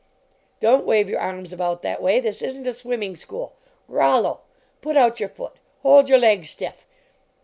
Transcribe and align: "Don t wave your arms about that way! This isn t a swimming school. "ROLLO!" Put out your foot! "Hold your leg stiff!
"Don 0.59 0.79
t 0.79 0.85
wave 0.85 1.07
your 1.11 1.19
arms 1.19 1.53
about 1.53 1.83
that 1.83 2.01
way! 2.01 2.19
This 2.19 2.41
isn 2.41 2.63
t 2.63 2.69
a 2.71 2.73
swimming 2.73 3.15
school. 3.15 3.53
"ROLLO!" 3.87 4.39
Put 4.81 4.97
out 4.97 5.19
your 5.19 5.29
foot! 5.29 5.57
"Hold 5.83 6.09
your 6.09 6.17
leg 6.17 6.43
stiff! 6.45 6.87